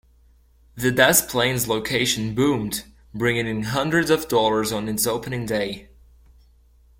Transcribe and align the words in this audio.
The 0.75 0.89
Des 0.89 1.17
Plaines 1.29 1.67
location 1.67 2.33
boomed, 2.33 2.85
bringing 3.13 3.45
in 3.45 3.61
hundreds 3.65 4.09
of 4.09 4.27
dollars 4.27 4.71
on 4.71 4.89
its 4.89 5.05
opening 5.05 5.45
day. 5.45 5.89